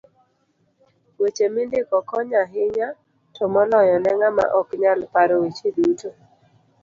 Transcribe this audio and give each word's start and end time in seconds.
Weche 1.19 1.45
mindiko 1.53 1.95
konyo 2.09 2.37
ahinya 2.45 2.87
to 3.35 3.43
moloyo 3.53 3.95
ne 3.99 4.11
ng'ama 4.19 4.43
oknyal 4.59 4.99
paro 5.13 5.35
weche 5.41 5.69
duto. 5.75 6.09